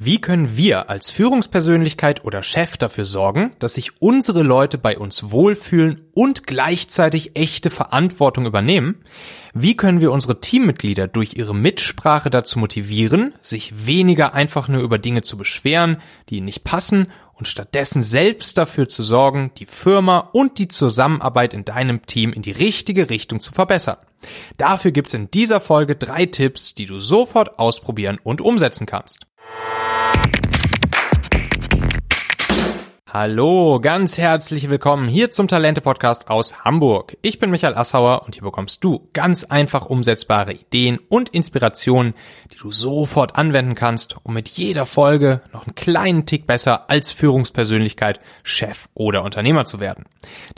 [0.00, 5.32] Wie können wir als Führungspersönlichkeit oder Chef dafür sorgen, dass sich unsere Leute bei uns
[5.32, 9.02] wohlfühlen und gleichzeitig echte Verantwortung übernehmen?
[9.54, 14.98] Wie können wir unsere Teammitglieder durch ihre Mitsprache dazu motivieren, sich weniger einfach nur über
[14.98, 20.30] Dinge zu beschweren, die ihnen nicht passen und stattdessen selbst dafür zu sorgen, die Firma
[20.32, 23.96] und die Zusammenarbeit in deinem Team in die richtige Richtung zu verbessern?
[24.58, 29.26] Dafür gibt's in dieser Folge drei Tipps, die du sofort ausprobieren und umsetzen kannst.
[33.10, 37.16] Hallo, ganz herzlich willkommen hier zum Talente Podcast aus Hamburg.
[37.22, 42.12] Ich bin Michael Assauer und hier bekommst du ganz einfach umsetzbare Ideen und Inspirationen,
[42.52, 47.10] die du sofort anwenden kannst, um mit jeder Folge noch einen kleinen Tick besser als
[47.10, 50.04] Führungspersönlichkeit, Chef oder Unternehmer zu werden.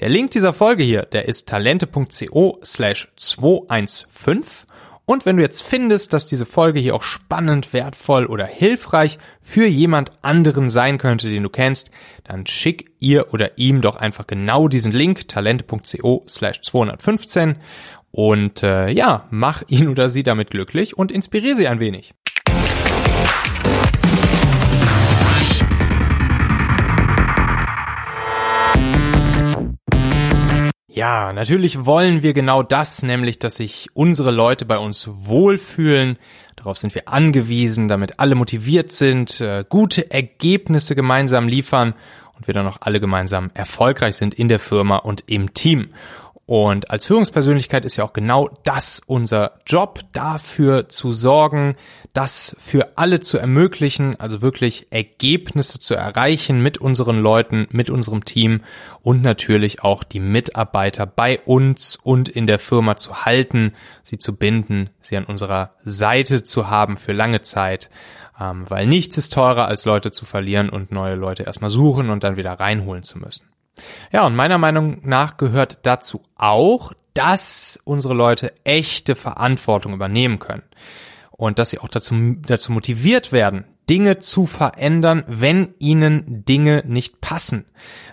[0.00, 4.66] Der Link dieser Folge hier, der ist talente.co slash 215
[5.10, 9.66] und wenn du jetzt findest, dass diese Folge hier auch spannend, wertvoll oder hilfreich für
[9.66, 11.90] jemand anderen sein könnte, den du kennst,
[12.22, 17.56] dann schick ihr oder ihm doch einfach genau diesen Link talente.co slash 215
[18.12, 22.14] und äh, ja, mach ihn oder sie damit glücklich und inspiriere sie ein wenig.
[31.00, 36.18] Ja, natürlich wollen wir genau das, nämlich, dass sich unsere Leute bei uns wohlfühlen.
[36.56, 41.94] Darauf sind wir angewiesen, damit alle motiviert sind, äh, gute Ergebnisse gemeinsam liefern
[42.36, 45.88] und wir dann auch alle gemeinsam erfolgreich sind in der Firma und im Team.
[46.50, 51.76] Und als Führungspersönlichkeit ist ja auch genau das unser Job, dafür zu sorgen,
[52.12, 58.24] das für alle zu ermöglichen, also wirklich Ergebnisse zu erreichen mit unseren Leuten, mit unserem
[58.24, 58.62] Team
[59.02, 63.72] und natürlich auch die Mitarbeiter bei uns und in der Firma zu halten,
[64.02, 67.90] sie zu binden, sie an unserer Seite zu haben für lange Zeit,
[68.40, 72.24] ähm, weil nichts ist teurer als Leute zu verlieren und neue Leute erstmal suchen und
[72.24, 73.49] dann wieder reinholen zu müssen.
[74.12, 80.62] Ja, und meiner Meinung nach gehört dazu auch, dass unsere Leute echte Verantwortung übernehmen können.
[81.30, 87.20] Und dass sie auch dazu, dazu motiviert werden, Dinge zu verändern, wenn ihnen Dinge nicht
[87.20, 87.64] passen.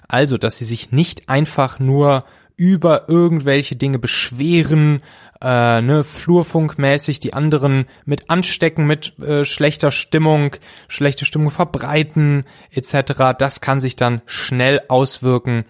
[0.08, 2.26] Also, dass sie sich nicht einfach nur
[2.56, 5.04] über irgendwelche Dinge beschweren,
[5.42, 10.56] äh, ne, flurfunkmäßig die anderen mit anstecken, mit äh, schlechter Stimmung,
[10.88, 13.36] schlechte Stimmung verbreiten etc.
[13.38, 15.66] Das kann sich dann schnell auswirken,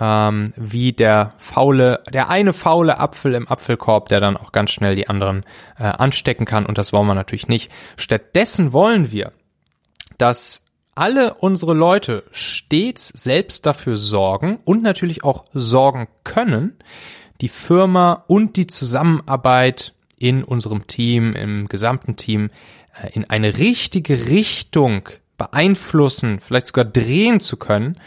[0.00, 4.96] ähm, wie der faule, der eine faule Apfel im Apfelkorb, der dann auch ganz schnell
[4.96, 5.44] die anderen
[5.78, 7.70] äh, anstecken kann und das wollen wir natürlich nicht.
[7.96, 9.32] Stattdessen wollen wir,
[10.18, 10.64] dass
[10.94, 16.76] alle unsere Leute stets selbst dafür sorgen und natürlich auch sorgen können,
[17.40, 22.50] die Firma und die Zusammenarbeit in unserem Team, im gesamten Team,
[23.02, 25.08] äh, in eine richtige Richtung
[25.38, 27.98] beeinflussen, vielleicht sogar drehen zu können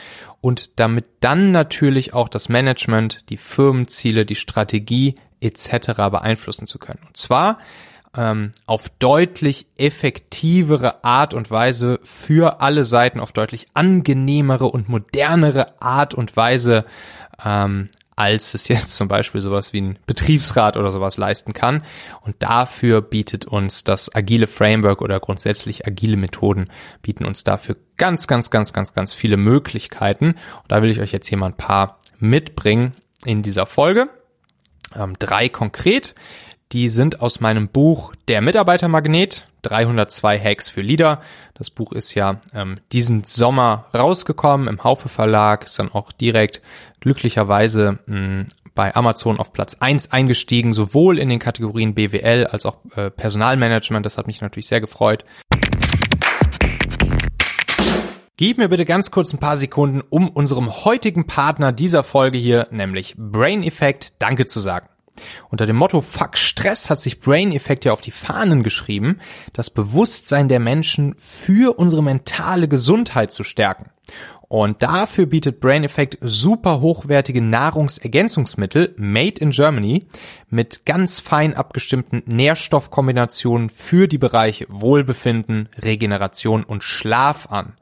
[0.42, 5.94] und damit dann natürlich auch das Management, die Firmenziele, die Strategie etc.
[6.12, 7.00] beeinflussen zu können.
[7.08, 7.58] Und zwar
[8.16, 15.82] ähm, auf deutlich effektivere Art und Weise für alle Seiten, auf deutlich angenehmere und modernere
[15.82, 16.86] Art und Weise
[17.44, 21.84] ähm, als es jetzt zum Beispiel sowas wie ein Betriebsrat oder sowas leisten kann.
[22.22, 26.70] Und dafür bietet uns das agile Framework oder grundsätzlich agile Methoden
[27.02, 30.32] bieten uns dafür ganz, ganz, ganz, ganz, ganz viele Möglichkeiten.
[30.32, 32.94] Und da will ich euch jetzt hier mal ein paar mitbringen
[33.26, 34.10] in dieser Folge.
[34.96, 36.16] Ähm, drei konkret.
[36.74, 41.22] Die sind aus meinem Buch Der Mitarbeitermagnet, 302 Hacks für Leader.
[41.54, 46.64] Das Buch ist ja ähm, diesen Sommer rausgekommen im Haufe Verlag, ist dann auch direkt
[47.00, 52.66] glücklicherweise mh, hm, bei Amazon auf Platz eins eingestiegen, sowohl in den Kategorien BWL als
[52.66, 54.04] auch äh, Personalmanagement.
[54.04, 55.26] Das hat mich natürlich sehr gefreut.
[58.36, 62.68] Gib mir bitte ganz kurz ein paar Sekunden, um unserem heutigen Partner dieser Folge hier,
[62.72, 64.88] nämlich Brain Effect, Danke zu sagen.
[65.50, 69.20] Unter dem Motto Fuck Stress hat sich Brain Effect ja auf die Fahnen geschrieben,
[69.54, 73.92] das Bewusstsein der Menschen für unsere mentale Gesundheit zu stärken.
[74.54, 80.06] Und dafür bietet Brain Effect super hochwertige Nahrungsergänzungsmittel made in Germany
[80.52, 87.74] mit ganz fein abgestimmten Nährstoffkombinationen für die Bereiche Wohlbefinden, Regeneration und Schlaf an.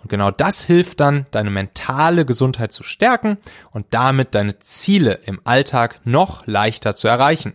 [0.00, 3.36] Und genau das hilft dann, deine mentale Gesundheit zu stärken
[3.72, 7.52] und damit deine Ziele im Alltag noch leichter zu erreichen.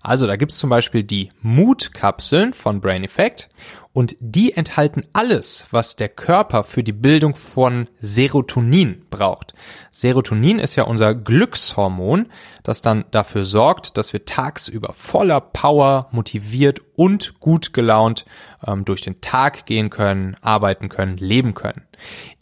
[0.00, 3.48] Also da gibt's zum Beispiel die Mood-Kapseln von Brain Effect
[3.96, 9.54] und die enthalten alles, was der Körper für die Bildung von Serotonin braucht.
[9.90, 12.26] Serotonin ist ja unser Glückshormon,
[12.62, 18.26] das dann dafür sorgt, dass wir tagsüber voller Power, motiviert und gut gelaunt
[18.66, 21.86] ähm, durch den Tag gehen können, arbeiten können, leben können.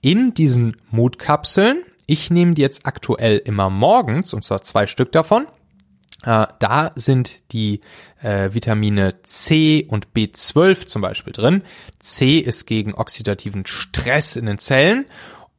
[0.00, 5.46] In diesen Mutkapseln, ich nehme die jetzt aktuell immer morgens, und zwar zwei Stück davon,
[6.24, 7.80] da sind die
[8.22, 11.62] äh, Vitamine C und B12 zum Beispiel drin.
[11.98, 15.06] C ist gegen oxidativen Stress in den Zellen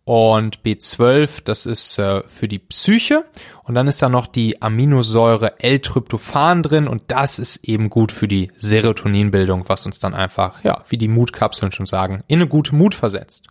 [0.06, 3.26] und B12, das ist äh, für die Psyche.
[3.64, 8.28] Und dann ist da noch die Aminosäure L-Tryptophan drin und das ist eben gut für
[8.28, 12.76] die Serotoninbildung, was uns dann einfach, ja, wie die Mutkapseln schon sagen, in eine gute
[12.76, 13.48] Mut versetzt.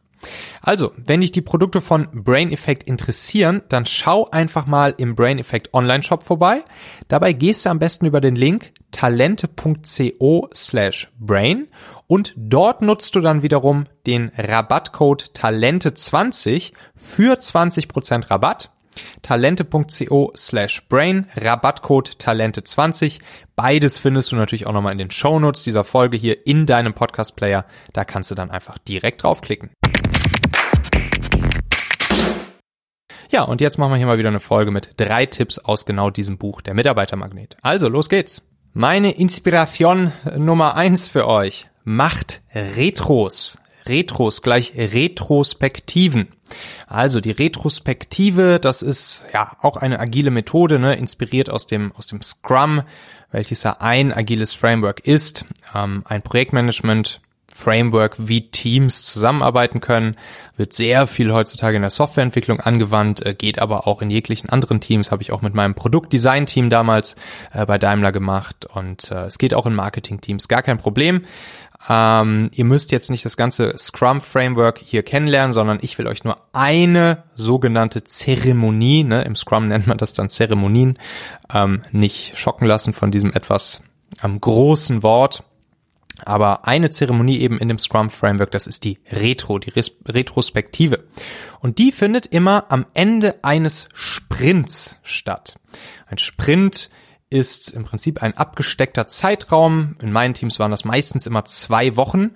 [0.61, 5.39] Also, wenn dich die Produkte von Brain Effect interessieren, dann schau einfach mal im Brain
[5.39, 6.65] Effect Online Shop vorbei.
[7.09, 11.69] Dabei gehst du am besten über den Link talente.co slash brain
[12.07, 18.74] und dort nutzt du dann wiederum den Rabattcode Talente20 für 20% Rabatt.
[19.23, 23.21] Talente.co slash brain, Rabattcode Talente20.
[23.57, 27.37] Beides findest du natürlich auch nochmal in den Shownotes dieser Folge hier in deinem Podcast
[27.37, 27.65] Player.
[27.93, 29.71] Da kannst du dann einfach direkt draufklicken.
[33.31, 36.11] Ja, und jetzt machen wir hier mal wieder eine Folge mit drei Tipps aus genau
[36.11, 37.57] diesem Buch, der Mitarbeitermagnet.
[37.63, 38.43] Also, los geht's.
[38.73, 41.69] Meine Inspiration Nummer eins für euch.
[41.85, 43.59] Macht Retros.
[43.87, 46.29] Retros gleich Retrospektiven.
[46.87, 52.07] Also die Retrospektive, das ist ja auch eine agile Methode, ne, inspiriert aus dem aus
[52.07, 52.83] dem Scrum,
[53.31, 55.45] welches ja ein agiles Framework ist,
[55.75, 57.21] ähm, ein Projektmanagement
[57.55, 60.17] Framework, wie Teams zusammenarbeiten können,
[60.57, 64.81] wird sehr viel heutzutage in der Softwareentwicklung angewandt, äh, geht aber auch in jeglichen anderen
[64.81, 67.15] Teams, habe ich auch mit meinem Produktdesign-Team damals
[67.53, 71.25] äh, bei Daimler gemacht und äh, es geht auch in Marketing-Teams, gar kein Problem.
[71.89, 76.39] Ähm, ihr müsst jetzt nicht das ganze Scrum-Framework hier kennenlernen, sondern ich will euch nur
[76.53, 80.99] eine sogenannte Zeremonie, ne, im Scrum nennt man das dann Zeremonien,
[81.53, 83.83] ähm, nicht schocken lassen von diesem etwas
[84.23, 85.45] ähm, großen Wort
[86.25, 91.05] aber eine Zeremonie eben in dem Scrum Framework, das ist die Retro, die Res Retrospektive.
[91.61, 95.59] Und die findet immer am Ende eines Sprints statt.
[96.07, 96.91] Ein Sprint
[97.31, 99.97] ist im Prinzip ein abgesteckter Zeitraum.
[100.01, 102.31] In meinen Teams waren das meistens immer zwei Wochen,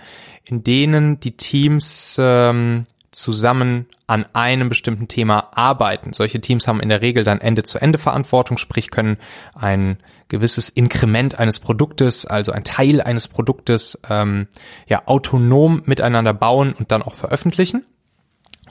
[0.44, 6.12] in denen die Teams ähm, zusammen an einem bestimmten Thema arbeiten.
[6.12, 9.18] Solche Teams haben in der Regel dann Ende-zu-Ende-Verantwortung, sprich können
[9.54, 9.98] ein
[10.28, 14.48] gewisses Inkrement eines Produktes, also ein Teil eines Produktes, ähm,
[14.86, 17.84] ja autonom miteinander bauen und dann auch veröffentlichen.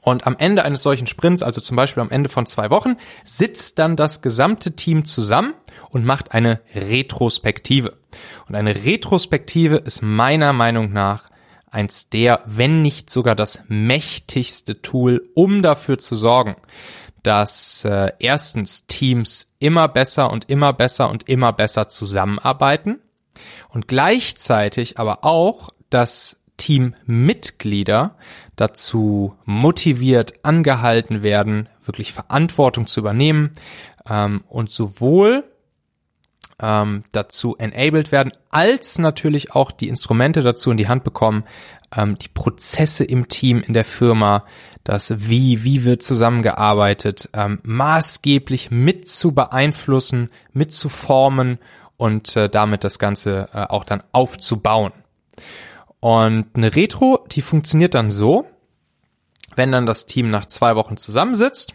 [0.07, 2.95] Und am Ende eines solchen Sprints, also zum Beispiel am Ende von zwei Wochen,
[3.25, 5.53] sitzt dann das gesamte Team zusammen
[5.89, 7.97] und macht eine Retrospektive.
[8.47, 11.25] Und eine Retrospektive ist meiner Meinung nach
[11.69, 16.55] eins der, wenn nicht sogar das mächtigste Tool, um dafür zu sorgen,
[17.21, 23.01] dass äh, erstens Teams immer besser und immer besser und immer besser zusammenarbeiten
[23.67, 28.15] und gleichzeitig aber auch, dass Teammitglieder
[28.57, 33.51] dazu motiviert, angehalten werden, wirklich Verantwortung zu übernehmen
[34.09, 35.45] ähm, und sowohl
[36.59, 41.43] ähm, dazu enabled werden, als natürlich auch die Instrumente dazu in die Hand bekommen,
[41.95, 44.43] ähm, die Prozesse im Team, in der Firma,
[44.83, 51.59] das Wie, wie wird zusammengearbeitet, ähm, maßgeblich mit zu beeinflussen, mit zu formen
[51.97, 54.93] und äh, damit das Ganze äh, auch dann aufzubauen.
[56.07, 58.47] Und eine Retro, die funktioniert dann so,
[59.57, 61.73] wenn dann das Team nach zwei Wochen zusammensitzt,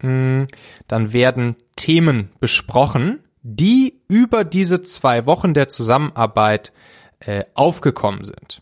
[0.00, 0.48] hm,
[0.86, 6.74] dann werden Themen besprochen, die über diese zwei Wochen der Zusammenarbeit
[7.20, 8.60] äh, aufgekommen sind.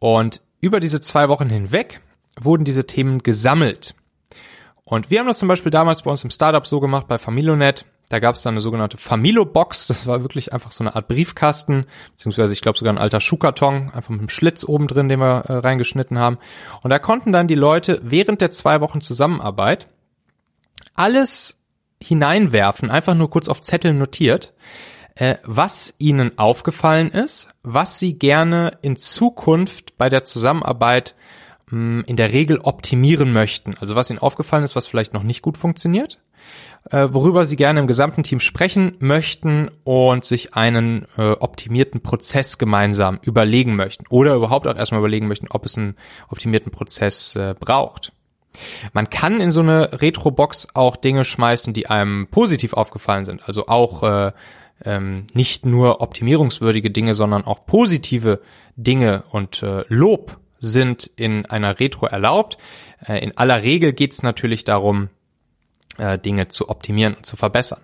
[0.00, 2.02] Und über diese zwei Wochen hinweg
[2.38, 3.94] wurden diese Themen gesammelt.
[4.84, 7.86] Und wir haben das zum Beispiel damals bei uns im Startup so gemacht, bei Familonet.
[8.08, 9.88] Da gab es dann eine sogenannte Familo-Box.
[9.88, 13.90] Das war wirklich einfach so eine Art Briefkasten, beziehungsweise ich glaube sogar ein alter Schuhkarton,
[13.92, 16.38] einfach mit einem Schlitz oben drin, den wir äh, reingeschnitten haben.
[16.82, 19.88] Und da konnten dann die Leute während der zwei Wochen Zusammenarbeit
[20.94, 21.60] alles
[22.00, 24.54] hineinwerfen, einfach nur kurz auf Zettel notiert,
[25.16, 31.14] äh, was ihnen aufgefallen ist, was sie gerne in Zukunft bei der Zusammenarbeit
[31.70, 33.74] mh, hm, in der Regel optimieren möchten.
[33.80, 36.20] Also was ihnen aufgefallen ist, was vielleicht noch nicht gut funktioniert,
[36.90, 42.58] äh, worüber sie gerne im gesamten Team sprechen möchten und sich einen äh, optimierten Prozess
[42.58, 45.96] gemeinsam überlegen möchten oder überhaupt auch erstmal überlegen möchten, ob es einen
[46.28, 48.12] optimierten Prozess äh, braucht.
[48.92, 53.46] Man kann in so eine Retro-Box auch Dinge schmeißen, die einem positiv aufgefallen sind.
[53.46, 54.32] Also auch äh,
[54.84, 58.40] ähm, nicht nur optimierungswürdige Dinge, sondern auch positive
[58.76, 62.58] Dinge und äh, Lob sind in einer Retro erlaubt.
[63.06, 65.08] Äh, in aller Regel geht es natürlich darum,
[65.98, 67.80] äh, Dinge zu optimieren und zu verbessern.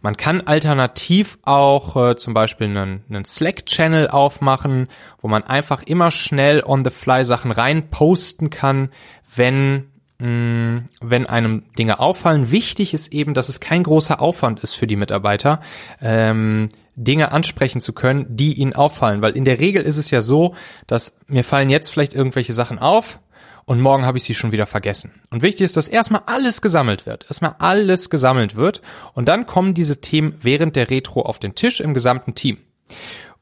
[0.00, 6.10] Man kann alternativ auch äh, zum Beispiel einen, einen Slack-Channel aufmachen, wo man einfach immer
[6.10, 8.90] schnell on the fly Sachen rein posten kann,
[9.34, 12.50] wenn mh, mm, wenn einem Dinge auffallen.
[12.50, 15.60] Wichtig ist eben, dass es kein großer Aufwand ist für die Mitarbeiter,
[16.00, 19.20] ähm, Dinge ansprechen zu können, die ihnen auffallen.
[19.20, 20.54] Weil in der Regel ist es ja so,
[20.86, 23.20] dass mir fallen jetzt vielleicht irgendwelche Sachen auf,
[23.66, 25.20] und morgen habe ich sie schon wieder vergessen.
[25.30, 28.80] Und wichtig ist, dass erstmal alles gesammelt wird, erstmal alles gesammelt wird
[29.12, 32.58] und dann kommen diese Themen während der Retro auf den Tisch im gesamten Team.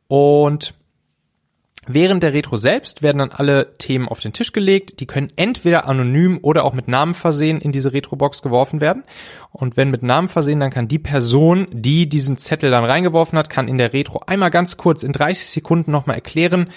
[0.08, 0.74] Und
[1.86, 5.00] Während der Retro selbst werden dann alle Themen auf den Tisch gelegt.
[5.00, 9.04] Die können entweder anonym oder auch mit Namen versehen in diese Retro-Box geworfen werden.
[9.52, 13.50] Und wenn mit Namen versehen, dann kann die Person, die diesen Zettel dann reingeworfen hat,
[13.50, 16.70] kann in der Retro einmal ganz kurz in 30 Sekunden nochmal erklären,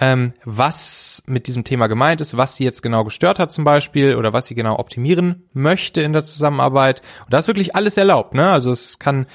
[0.00, 4.16] ähm, was mit diesem Thema gemeint ist, was sie jetzt genau gestört hat zum Beispiel
[4.16, 7.02] oder was sie genau optimieren möchte in der Zusammenarbeit.
[7.24, 8.34] Und da ist wirklich alles erlaubt.
[8.34, 8.50] Ne?
[8.50, 9.26] Also es kann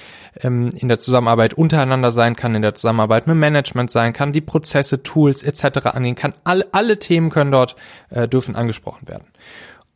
[0.41, 4.41] ähm, in der Zusammenarbeit untereinander sein, kann in der Zusammenarbeit mit Management sein, kann die
[4.41, 5.87] Prozesse, Tools etc.
[5.87, 7.75] angehen, kann alle, alle Themen können dort
[8.09, 9.27] äh, dürfen angesprochen werden.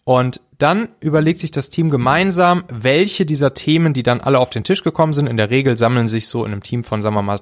[0.06, 4.64] Und dann überlegt sich das Team gemeinsam, welche dieser Themen, die dann alle auf den
[4.64, 7.22] Tisch gekommen sind, in der Regel sammeln sich so in einem Team von, sagen wir
[7.22, 7.40] mal,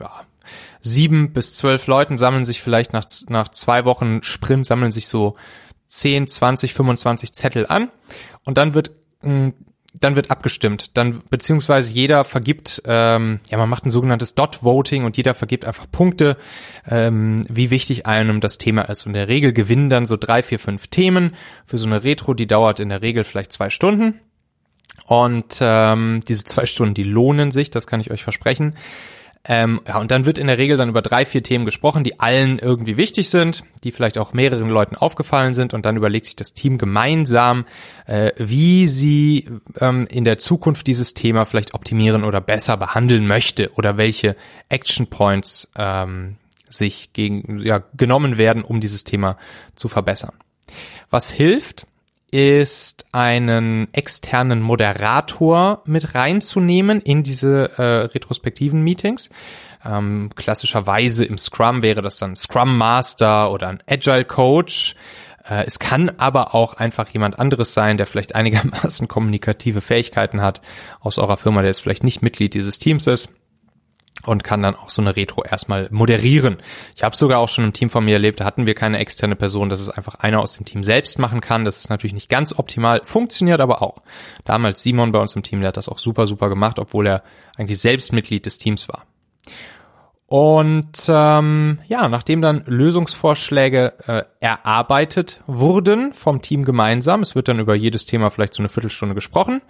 [0.00, 0.10] ja,
[0.80, 5.36] sieben bis zwölf Leuten sammeln sich vielleicht nach, nach zwei Wochen Sprint, sammeln sich so
[5.86, 7.90] 10, 20, 25 Zettel an
[8.44, 8.92] und dann wird
[9.22, 9.50] mm,
[10.00, 10.96] dann wird abgestimmt.
[10.96, 15.86] Dann beziehungsweise jeder vergibt, ähm, ja, man macht ein sogenanntes Dot-Voting und jeder vergibt einfach
[15.90, 16.36] Punkte,
[16.88, 19.04] ähm, wie wichtig einem das Thema ist.
[19.04, 21.34] Und in der Regel gewinnen dann so drei, vier, fünf Themen
[21.66, 24.20] für so eine Retro, die dauert in der Regel vielleicht zwei Stunden.
[25.06, 28.76] Und ähm, diese zwei Stunden, die lohnen sich, das kann ich euch versprechen.
[29.44, 32.20] Ähm, ja, und dann wird in der Regel dann über drei, vier Themen gesprochen, die
[32.20, 36.36] allen irgendwie wichtig sind, die vielleicht auch mehreren Leuten aufgefallen sind und dann überlegt sich
[36.36, 37.64] das Team gemeinsam,
[38.06, 39.48] äh, wie sie
[39.80, 44.36] ähm, in der Zukunft dieses Thema vielleicht optimieren oder besser behandeln möchte oder welche
[44.68, 46.36] Action Points ähm,
[46.68, 49.38] sich gegen, ja, genommen werden, um dieses Thema
[49.74, 50.34] zu verbessern.
[51.10, 51.86] Was hilft,
[52.32, 59.28] ist einen externen Moderator mit reinzunehmen in diese äh, retrospektiven Meetings.
[59.84, 64.96] Ähm, klassischerweise im Scrum wäre das dann Scrum Master oder ein Agile Coach.
[65.48, 70.62] Äh, es kann aber auch einfach jemand anderes sein, der vielleicht einigermaßen kommunikative Fähigkeiten hat
[71.00, 73.28] aus eurer Firma, der jetzt vielleicht nicht Mitglied dieses Teams ist
[74.26, 76.58] und kann dann auch so eine Retro erstmal moderieren.
[76.94, 79.36] Ich habe sogar auch schon im Team von mir erlebt, da hatten wir keine externe
[79.36, 81.64] Person, dass es einfach einer aus dem Team selbst machen kann.
[81.64, 83.98] Das ist natürlich nicht ganz optimal, funktioniert aber auch.
[84.44, 87.22] Damals Simon bei uns im Team, der hat das auch super, super gemacht, obwohl er
[87.56, 89.06] eigentlich selbst Mitglied des Teams war.
[90.32, 97.58] Und ähm, ja, nachdem dann Lösungsvorschläge äh, erarbeitet wurden vom Team gemeinsam, es wird dann
[97.58, 99.60] über jedes Thema vielleicht so eine Viertelstunde gesprochen,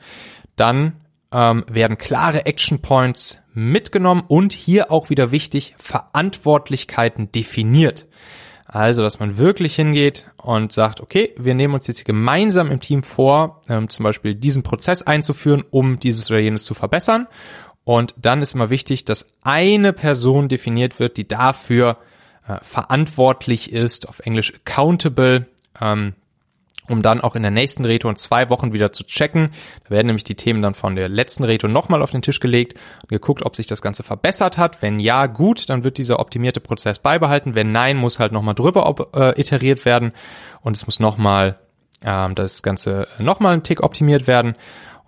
[0.54, 1.01] dann
[1.32, 8.06] ähm, werden klare Action Points mitgenommen und hier auch wieder wichtig, Verantwortlichkeiten definiert.
[8.66, 13.02] Also, dass man wirklich hingeht und sagt, okay, wir nehmen uns jetzt gemeinsam im Team
[13.02, 17.26] vor, ähm, zum Beispiel diesen Prozess einzuführen, um dieses oder jenes zu verbessern.
[17.84, 21.98] Und dann ist immer wichtig, dass eine Person definiert wird, die dafür
[22.48, 25.46] äh, verantwortlich ist, auf Englisch accountable,
[25.80, 26.14] ähm,
[26.88, 29.50] um dann auch in der nächsten Reto in zwei Wochen wieder zu checken.
[29.84, 32.78] Da werden nämlich die Themen dann von der letzten Reto nochmal auf den Tisch gelegt
[33.02, 34.82] und geguckt, ob sich das Ganze verbessert hat.
[34.82, 37.54] Wenn ja, gut, dann wird dieser optimierte Prozess beibehalten.
[37.54, 40.12] Wenn nein, muss halt nochmal drüber äh, iteriert werden
[40.62, 41.58] und es muss nochmal
[42.04, 44.54] ähm, das Ganze nochmal ein Tick optimiert werden.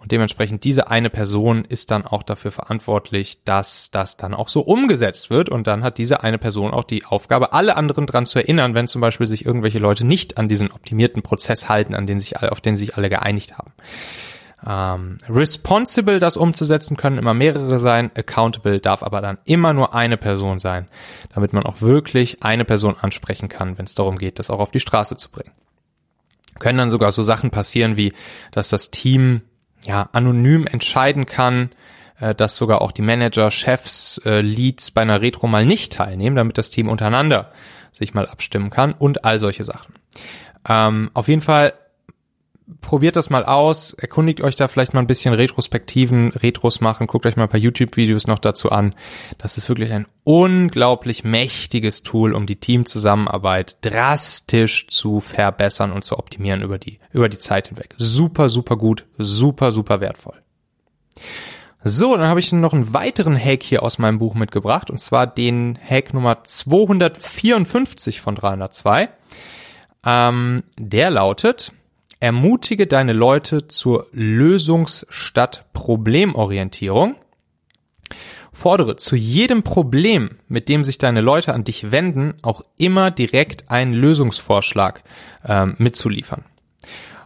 [0.04, 4.60] Und dementsprechend diese eine Person ist dann auch dafür verantwortlich, dass das dann auch so
[4.60, 5.48] umgesetzt wird.
[5.48, 8.86] Und dann hat diese eine Person auch die Aufgabe, alle anderen dran zu erinnern, wenn
[8.86, 12.60] zum Beispiel sich irgendwelche Leute nicht an diesen optimierten Prozess halten, an den sich, auf
[12.60, 13.72] den sich alle geeinigt haben.
[14.66, 18.10] Ähm, responsible, das umzusetzen, können immer mehrere sein.
[18.14, 20.86] Accountable darf aber dann immer nur eine Person sein,
[21.34, 24.70] damit man auch wirklich eine Person ansprechen kann, wenn es darum geht, das auch auf
[24.70, 25.52] die Straße zu bringen.
[26.58, 28.12] Können dann sogar so Sachen passieren wie,
[28.52, 29.40] dass das Team
[29.86, 31.70] ja, anonym entscheiden kann,
[32.20, 36.36] äh, dass sogar auch die Manager, Chefs, äh, Leads bei einer Retro mal nicht teilnehmen,
[36.36, 37.52] damit das Team untereinander
[37.92, 39.94] sich mal abstimmen kann und all solche Sachen.
[40.68, 41.74] Ähm, auf jeden Fall
[42.80, 47.26] probiert das mal aus, erkundigt euch da vielleicht mal ein bisschen Retrospektiven, Retros machen, guckt
[47.26, 48.94] euch mal ein paar YouTube-Videos noch dazu an.
[49.38, 56.18] Das ist wirklich ein unglaublich mächtiges Tool, um die Teamzusammenarbeit drastisch zu verbessern und zu
[56.18, 57.94] optimieren über die, über die Zeit hinweg.
[57.98, 60.40] Super, super gut, super, super wertvoll.
[61.86, 65.26] So, dann habe ich noch einen weiteren Hack hier aus meinem Buch mitgebracht, und zwar
[65.26, 69.10] den Hack Nummer 254 von 302.
[70.06, 71.72] Ähm, der lautet,
[72.24, 77.16] ermutige deine Leute zur Lösungs- statt Problemorientierung.
[78.50, 83.70] Fordere zu jedem Problem, mit dem sich deine Leute an dich wenden, auch immer direkt
[83.70, 85.04] einen Lösungsvorschlag
[85.44, 86.46] ähm, mitzuliefern.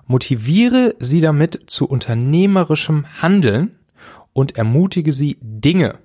[0.09, 3.79] Motiviere sie damit zu unternehmerischem Handeln
[4.33, 6.01] und ermutige sie, Dinge,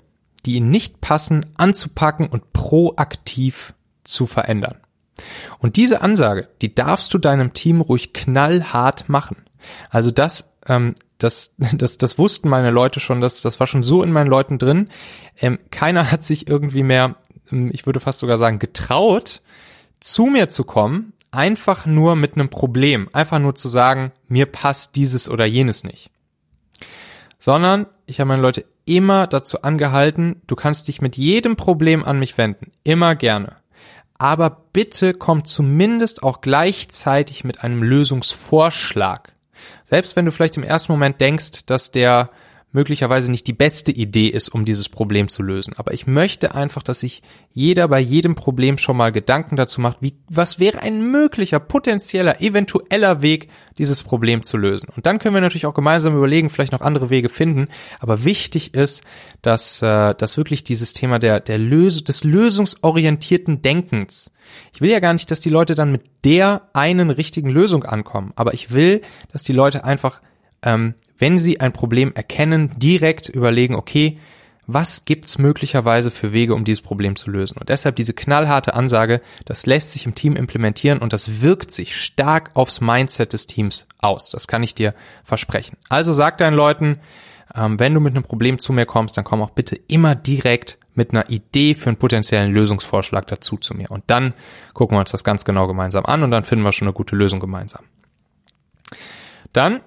[0.46, 3.74] die ihnen nicht passen, anzupacken und proaktiv
[4.04, 4.83] zu verändern.
[5.60, 9.38] Und diese Ansage, die darfst du deinem Team ruhig knallhart machen.
[9.90, 14.04] Also das, ähm, das, das, das wussten meine Leute schon, das, das war schon so
[14.04, 14.90] in meinen Leuten drin.
[15.40, 17.16] Ähm, keiner hat sich irgendwie mehr,
[17.52, 19.42] ähm, ich würde fast sogar sagen, getraut,
[20.00, 24.96] zu mir zu kommen, einfach nur mit einem Problem, einfach nur zu sagen, mir passt
[24.96, 26.12] dieses oder jenes nicht
[27.44, 32.18] sondern ich habe meine Leute immer dazu angehalten, du kannst dich mit jedem Problem an
[32.18, 33.58] mich wenden, immer gerne.
[34.24, 39.34] Aber bitte komm zumindest auch gleichzeitig mit einem Lösungsvorschlag.
[39.84, 42.30] Selbst wenn du vielleicht im ersten Moment denkst, dass der
[42.74, 45.76] möglicherweise nicht die beste Idee ist, um dieses Problem zu lösen.
[45.78, 50.00] Aber ich möchte einfach, dass sich jeder bei jedem Problem schon mal Gedanken dazu macht,
[50.02, 54.90] wie, was wäre ein möglicher, potenzieller, eventueller Weg, dieses Problem zu lösen.
[54.96, 57.68] Und dann können wir natürlich auch gemeinsam überlegen, vielleicht noch andere Wege finden.
[58.00, 59.04] Aber wichtig ist,
[59.42, 64.34] dass, äh, dass wirklich dieses Thema der, der Lös des lösungsorientierten Denkens,
[64.74, 68.34] ich will ja gar nicht, dass die Leute dann mit der einen richtigen Lösung ankommen,
[68.36, 69.02] aber ich will,
[69.32, 70.22] dass die Leute einfach
[70.64, 74.20] ähm, wenn Sie ein Problem erkennen, direkt überlegen, okay,
[74.68, 77.58] was gibt's möglicherweise für Wege, um dieses Problem zu lösen?
[77.58, 81.96] Und deshalb diese knallharte Ansage, das lässt sich im Team implementieren und das wirkt sich
[81.96, 84.32] stark aufs Mindset des Teams aus.
[84.32, 85.78] Das kann ich dir versprechen.
[85.88, 87.00] Also sag deinen Leuten,
[87.56, 90.78] ähm, wenn du mit einem Problem zu mir kommst, dann komm auch bitte immer direkt
[90.94, 93.90] mit einer Idee für einen potenziellen Lösungsvorschlag dazu zu mir.
[93.92, 94.34] Und dann
[94.74, 97.16] gucken wir uns das ganz genau gemeinsam an und dann finden wir schon eine gute
[97.16, 97.86] Lösung gemeinsam.
[99.54, 99.80] Dann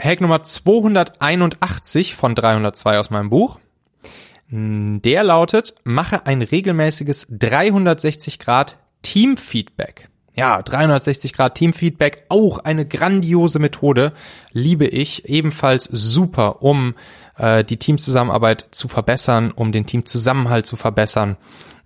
[0.00, 3.58] Hack Nummer 281 von 302 aus meinem Buch.
[4.50, 10.08] Der lautet, mache ein regelmäßiges 360 Grad Teamfeedback.
[10.34, 14.12] Ja, 360 Grad Teamfeedback, auch eine grandiose Methode,
[14.52, 16.94] liebe ich, ebenfalls super, um
[17.36, 21.36] äh, die Teamzusammenarbeit zu verbessern, um den Teamzusammenhalt zu verbessern,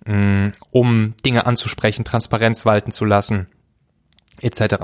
[0.05, 3.47] mh, mm, um Dinge anzusprechen, Transparenz walten zu lassen,
[4.39, 4.75] etc.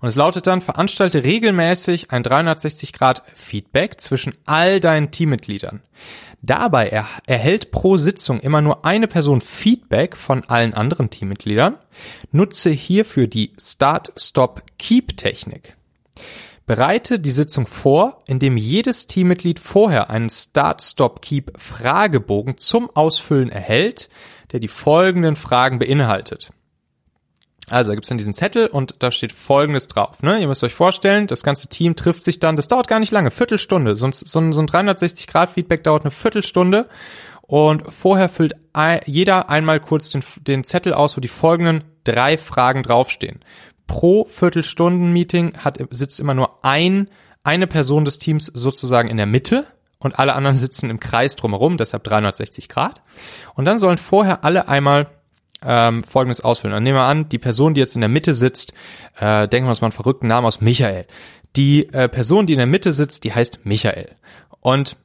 [0.00, 5.82] Und es lautet dann, veranstalte regelmäßig ein 360-Grad-Feedback zwischen all deinen Teammitgliedern.
[6.40, 11.78] Dabei er erhält pro Sitzung immer nur eine Person Feedback von allen anderen Teammitgliedern.
[12.30, 15.74] Nutze hierfür die Start-Stop-Keep-Technik.
[16.66, 24.10] Bereite die Sitzung vor, indem jedes Teammitglied vorher einen Start-Stop-Keep-Fragebogen zum Ausfüllen erhält,
[24.52, 26.50] der die folgenden Fragen beinhaltet.
[27.70, 30.22] Also da gibt's dann diesen Zettel und da steht Folgendes drauf.
[30.22, 30.40] Ne?
[30.40, 33.30] Ihr müsst euch vorstellen, das ganze Team trifft sich dann, das dauert gar nicht lange,
[33.30, 33.96] Viertelstunde.
[33.96, 36.88] Sonst so ein, so ein 360-Grad-Feedback dauert eine Viertelstunde.
[37.42, 38.54] Und vorher füllt
[39.06, 43.40] jeder einmal kurz den, den Zettel aus, wo die folgenden drei Fragen draufstehen.
[43.86, 47.08] Pro Viertelstunden-Meeting hat, sitzt immer nur ein,
[47.42, 49.66] eine Person des Teams sozusagen in der Mitte
[49.98, 53.02] und alle anderen sitzen im Kreis drumherum, deshalb 360 Grad.
[53.54, 55.08] Und dann sollen vorher alle einmal
[55.64, 56.74] ähm, folgendes ausfüllen.
[56.74, 58.72] Dann nehmen wir an, die Person, die jetzt in der Mitte sitzt,
[59.18, 61.06] äh, denken wir uns mal einen verrückten Namen aus, Michael.
[61.56, 64.14] Die äh, Person, die in der Mitte sitzt, die heißt Michael.
[64.60, 64.96] Und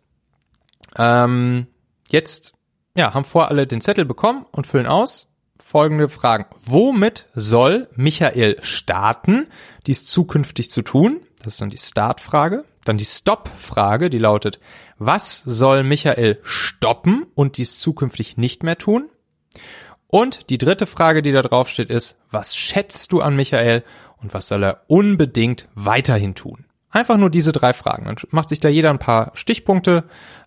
[0.98, 1.68] ähm,
[2.10, 2.54] jetzt
[2.96, 5.30] ja, haben vor alle den Zettel bekommen und füllen aus.
[5.60, 6.46] Folgende Fragen.
[6.66, 9.48] Womit soll Michael starten,
[9.88, 11.22] dies zukünftig zu tun?
[11.38, 12.66] Das ist dann die Startfrage.
[12.86, 14.60] Dann die Stop-Frage, die lautet,
[14.98, 19.10] was soll Michael stoppen und dies zukünftig nicht mehr tun?
[20.14, 23.84] Und die dritte Frage, die da drauf steht, ist, was schätzt du an Michael
[24.22, 26.66] und was soll er unbedingt weiterhin tun?
[26.92, 28.06] Einfach nur diese drei Fragen.
[28.06, 30.04] Dann macht sich da jeder ein paar Stichpunkte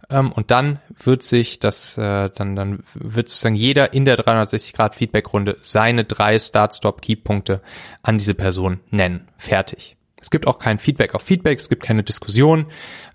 [0.09, 4.72] ähm, und dann wird sich das, äh, dann, dann wird sozusagen jeder in der 360
[4.72, 7.61] Grad Feedback Runde seine drei Start-Stop-Key-Punkte
[8.05, 9.26] an diese Person nennen.
[9.37, 9.95] Fertig.
[10.26, 12.66] Es gibt auch kein Feedback auf Feedback, es gibt keine Diskussion,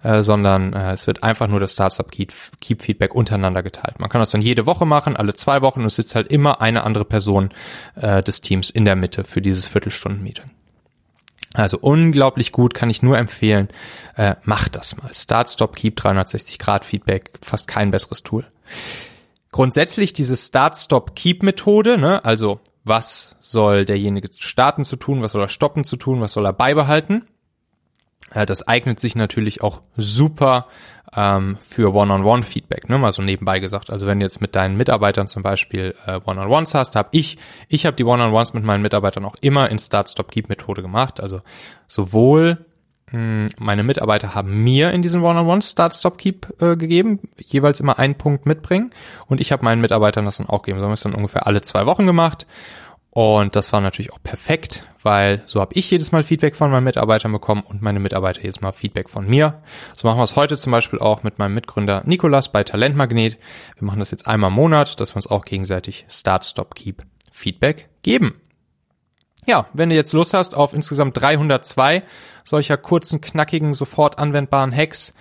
[0.02, 4.00] äh, sondern äh, es wird einfach nur das Startup Keep, Feedback untereinander geteilt.
[4.00, 6.62] Man kann das dann jede Woche machen, alle zwei Wochen und es sitzt halt immer
[6.62, 7.50] eine andere Person
[7.96, 10.52] äh, des Teams in der Mitte für dieses Viertelstunden-Meeting.
[11.54, 13.68] Also unglaublich gut, kann ich nur empfehlen.
[14.16, 15.14] Äh, macht das mal.
[15.14, 18.46] Start, Stop, Keep 360 Grad Feedback, fast kein besseres Tool.
[19.52, 25.34] Grundsätzlich diese Start, Stop, Keep Methode, ne, also was soll derjenige starten zu tun, was
[25.34, 27.28] soll er stoppen zu tun, was soll er beibehalten.
[28.34, 30.68] Äh, das eignet sich natürlich auch super
[31.16, 32.98] ähm, für One-on-One-Feedback, ne?
[32.98, 33.90] mal so nebenbei gesagt.
[33.90, 37.86] Also wenn du jetzt mit deinen Mitarbeitern zum Beispiel äh, One-on-Ones hast, habe ich, ich
[37.86, 41.20] habe die One-on-Ones mit meinen Mitarbeitern auch immer in Start-Stop-Keep-Methode gemacht.
[41.20, 41.42] Also
[41.88, 42.66] sowohl
[43.12, 48.92] meine Mitarbeiter haben mir in diesen One-on-Ones Start-Stop-Keep äh, gegeben, jeweils immer einen Punkt mitbringen
[49.28, 50.80] und ich habe meinen Mitarbeitern das dann auch gegeben.
[50.80, 52.48] So haben wir es dann ungefähr alle zwei Wochen gemacht
[53.14, 56.86] und das war natürlich auch perfekt, weil so habe ich jedes Mal Feedback von meinen
[56.86, 59.62] Mitarbeitern bekommen und meine Mitarbeiter jedes Mal Feedback von mir.
[59.98, 63.38] So machen wir es heute zum Beispiel auch mit meinem Mitgründer Nikolas bei Talentmagnet.
[63.78, 67.04] Wir machen das jetzt einmal im Monat, dass wir uns auch gegenseitig Start, Stop, Keep
[67.34, 68.36] Feedback geben.
[69.48, 72.04] Ja, wenn du jetzt Lust hast auf insgesamt 302
[72.44, 75.14] solcher kurzen, knackigen, sofort anwendbaren Hacks,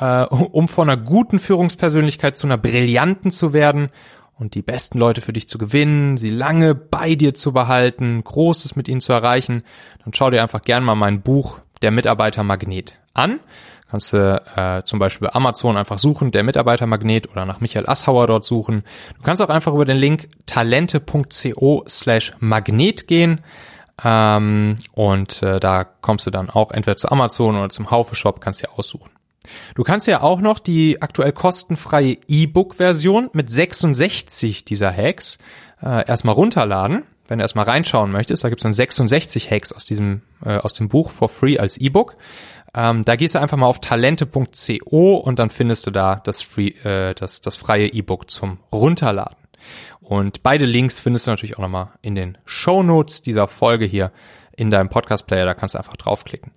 [0.00, 3.90] äh, um von einer guten Führungspersönlichkeit zu einer brillanten zu werden
[4.38, 8.76] und die besten Leute für dich zu gewinnen, sie lange bei dir zu behalten, Großes
[8.76, 9.64] mit ihnen zu erreichen,
[10.04, 13.40] dann schau dir einfach gern mal mein Buch Der Mitarbeitermagnet an.
[13.90, 18.26] Kannst du äh, zum Beispiel bei Amazon einfach suchen, der Mitarbeitermagnet oder nach Michael Asshauer
[18.26, 18.84] dort suchen.
[19.16, 23.40] Du kannst auch einfach über den Link talente.co slash magnet gehen.
[24.04, 28.40] Ähm, und äh, da kommst du dann auch entweder zu Amazon oder zum Haufe Shop,
[28.40, 29.10] kannst dir aussuchen.
[29.74, 35.38] Du kannst ja auch noch die aktuell kostenfreie E-Book-Version mit 66 dieser Hacks
[35.82, 37.04] äh, erstmal runterladen.
[37.26, 40.88] Wenn du erstmal reinschauen möchtest, da gibt's dann 66 Hacks aus diesem äh, aus dem
[40.88, 42.16] Buch for free als E-Book.
[42.74, 46.68] Ähm, da gehst du einfach mal auf talente.co und dann findest du da das, free,
[46.84, 49.38] äh, das, das freie E-Book zum Runterladen.
[50.00, 54.12] Und beide Links findest du natürlich auch nochmal in den Show Notes dieser Folge hier
[54.56, 55.44] in deinem Podcast-Player.
[55.44, 56.52] Da kannst du einfach draufklicken.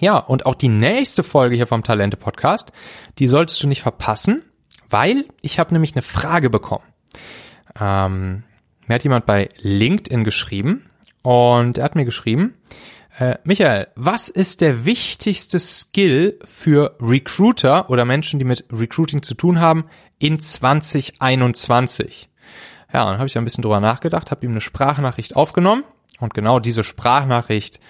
[0.00, 2.72] Ja, und auch die nächste Folge hier vom Talente Podcast,
[3.18, 4.42] die solltest du nicht verpassen,
[4.88, 6.84] weil ich habe nämlich eine Frage bekommen.
[7.78, 8.42] Ähm,
[8.86, 10.90] mir hat jemand bei LinkedIn geschrieben
[11.22, 12.54] und er hat mir geschrieben,
[13.18, 19.34] äh, Michael, was ist der wichtigste Skill für Recruiter oder Menschen, die mit Recruiting zu
[19.34, 19.84] tun haben,
[20.18, 22.28] in 2021?
[22.92, 25.84] Ja, dann habe ich ein bisschen drüber nachgedacht, habe ihm eine Sprachnachricht aufgenommen
[26.20, 27.80] und genau diese Sprachnachricht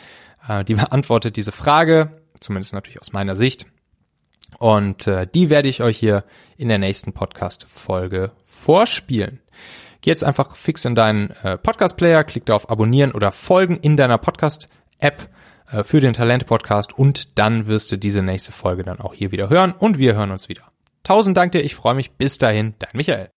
[0.49, 3.67] äh, die beantwortet diese Frage, zumindest natürlich aus meiner Sicht.
[4.59, 6.25] Und äh, die werde ich euch hier
[6.57, 9.41] in der nächsten Podcast-Folge vorspielen.
[10.01, 13.97] Geh jetzt einfach fix in deinen äh, Podcast-Player, klick da auf Abonnieren oder Folgen in
[13.97, 19.15] deiner Podcast-App äh, für den Talente-Podcast und dann wirst du diese nächste Folge dann auch
[19.15, 20.63] hier wieder hören und wir hören uns wieder.
[21.03, 22.13] Tausend Dank dir, ich freue mich.
[22.13, 23.31] Bis dahin, dein Michael.